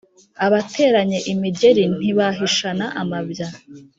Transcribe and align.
Abateranye 0.45 1.19
imigeri 1.31 1.83
ntibahishana 1.97 2.85
amabya. 3.01 3.47